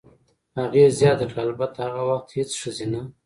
[0.57, 3.01] هغې زیاته کړه: "البته، هغه وخت هېڅ ښځینه.